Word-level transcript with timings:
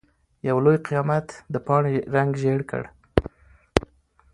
يو 0.47 0.57
لوی 0.65 0.77
قيامت 0.87 1.27
د 1.53 1.55
پاڼې 1.65 1.95
رنګ 2.15 2.31
ژېړ 2.41 2.59
کړ. 2.71 2.83